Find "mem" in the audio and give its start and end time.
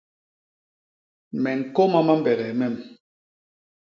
2.59-2.75